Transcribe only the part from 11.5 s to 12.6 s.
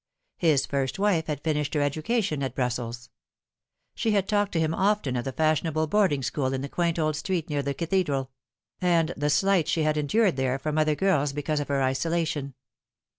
of her isolation.